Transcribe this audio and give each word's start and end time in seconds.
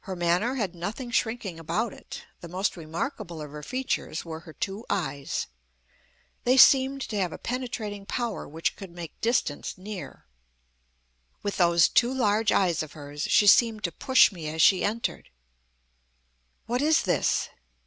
Her 0.00 0.14
manner 0.14 0.56
had 0.56 0.74
nothing 0.74 1.10
shrinking 1.10 1.58
about 1.58 1.94
it. 1.94 2.26
The 2.42 2.48
most 2.48 2.76
remarkable 2.76 3.40
of 3.40 3.52
her 3.52 3.62
features 3.62 4.22
were 4.22 4.40
her 4.40 4.52
two 4.52 4.84
eyes. 4.90 5.46
They 6.44 6.58
seemed 6.58 7.00
to 7.08 7.16
have 7.16 7.32
a 7.32 7.38
penetrating 7.38 8.04
power 8.04 8.46
which 8.46 8.76
could 8.76 8.90
make 8.90 9.18
distance 9.22 9.78
near. 9.78 10.26
With 11.42 11.56
those 11.56 11.88
two 11.88 12.12
large 12.12 12.52
eyes 12.52 12.82
of 12.82 12.92
hers, 12.92 13.22
she 13.22 13.46
seemed 13.46 13.82
to 13.84 13.92
push 13.92 14.30
me 14.30 14.46
as 14.50 14.60
she 14.60 14.84
entered. 14.84 15.30
"What 16.66 16.82
is 16.82 17.00
this?" 17.04 17.48